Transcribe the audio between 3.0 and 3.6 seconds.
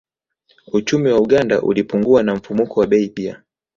pia